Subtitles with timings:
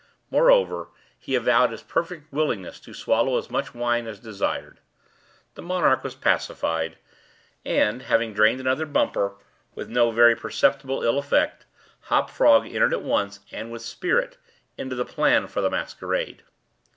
[0.31, 0.87] Moreover,
[1.19, 4.79] he avowed his perfect willingness to swallow as much wine as desired.
[5.53, 6.97] The monarch was pacified;
[7.63, 9.35] and having drained another bumper
[9.75, 11.67] with no very perceptible ill effect,
[12.05, 14.37] Hop Frog entered at once, and with spirit,
[14.75, 16.41] into the plans for the masquerade.